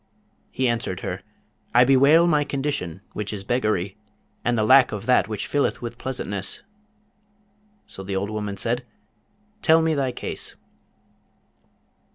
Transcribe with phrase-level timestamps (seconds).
[0.49, 1.21] He answered her,
[1.75, 3.97] 'I bewail my condition, which is beggary,
[4.43, 6.63] and the lack of that which filleth with pleasantness.'
[7.85, 8.83] So the old woman said,
[9.61, 10.55] 'Tell me thy case.'